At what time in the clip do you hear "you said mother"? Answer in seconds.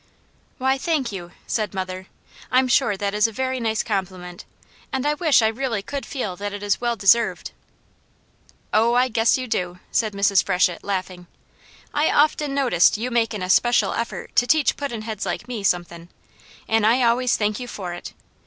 1.11-2.07